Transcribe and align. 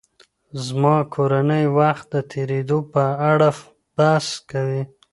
زما 0.65 0.95
کورنۍ 1.13 1.65
وخت 1.77 2.05
د 2.15 2.17
تېرېدو 2.31 2.77
په 2.93 3.03
اړه 3.31 3.49
بحث 3.97 4.27
کوي. 4.51 4.83